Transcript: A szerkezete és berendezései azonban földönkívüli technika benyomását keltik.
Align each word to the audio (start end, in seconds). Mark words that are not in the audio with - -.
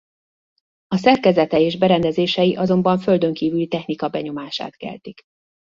A 0.87 0.97
szerkezete 0.97 1.59
és 1.59 1.77
berendezései 1.77 2.55
azonban 2.55 2.99
földönkívüli 2.99 3.67
technika 3.67 4.09
benyomását 4.09 4.75
keltik. 4.75 5.21